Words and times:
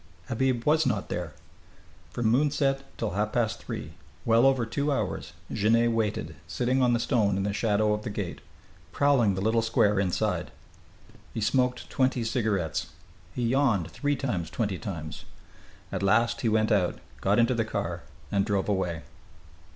Habib 0.29 0.65
was 0.65 0.87
not 0.87 1.09
there. 1.09 1.35
From 2.09 2.25
moonset 2.25 2.81
till 2.97 3.11
half 3.11 3.33
past 3.33 3.61
three, 3.63 3.91
well 4.25 4.47
over 4.47 4.65
two 4.65 4.91
hours, 4.91 5.33
Genet 5.53 5.91
waited, 5.91 6.35
sitting 6.47 6.81
on 6.81 6.93
the 6.93 6.99
stone 6.99 7.37
in 7.37 7.43
the 7.43 7.53
shadow 7.53 7.93
of 7.93 8.01
the 8.01 8.09
gate, 8.09 8.41
prowling 8.91 9.35
the 9.35 9.41
little 9.41 9.61
square 9.61 9.99
inside. 9.99 10.49
He 11.35 11.39
smoked 11.39 11.87
twenty 11.91 12.23
cigarettes. 12.23 12.87
He 13.35 13.43
yawned 13.43 13.91
three 13.91 14.15
times 14.15 14.49
twenty 14.49 14.79
times. 14.79 15.25
At 15.91 16.01
last 16.01 16.41
he 16.41 16.49
went 16.49 16.71
out 16.71 16.97
got 17.21 17.37
into 17.37 17.53
the 17.53 17.63
car 17.63 18.01
and 18.31 18.43
drove 18.43 18.67
away. 18.69 19.03